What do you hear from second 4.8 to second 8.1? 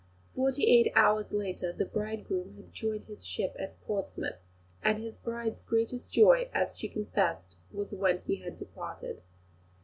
and his bride's greatest joy, as she confessed, was